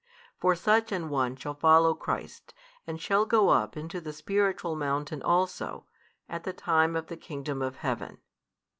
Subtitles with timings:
[0.39, 2.55] For such an one shall follow Christ,
[2.87, 5.85] and shall go up into the spiritual mountain also,
[6.27, 8.17] at the time of the Kingdom of Heaven.